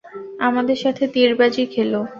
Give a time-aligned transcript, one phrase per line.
[0.39, 2.01] আমাদের সাথে তীরবাজি খেলো।